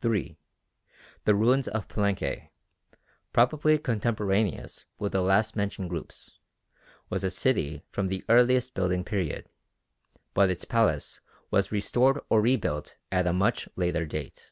3. 0.00 0.36
The 1.24 1.36
ruins 1.36 1.68
of 1.68 1.86
Palenque, 1.86 2.50
probably 3.32 3.78
contemporaneous 3.78 4.86
with 4.98 5.12
the 5.12 5.20
last 5.20 5.54
mentioned 5.54 5.88
groups, 5.88 6.40
was 7.08 7.22
a 7.22 7.30
city 7.30 7.84
from 7.92 8.08
the 8.08 8.24
earliest 8.28 8.74
building 8.74 9.04
period, 9.04 9.48
but 10.34 10.50
its 10.50 10.64
palace 10.64 11.20
was 11.52 11.70
restored 11.70 12.18
or 12.28 12.40
rebuilt 12.40 12.96
at 13.12 13.28
a 13.28 13.32
much 13.32 13.68
later 13.76 14.04
date. 14.04 14.50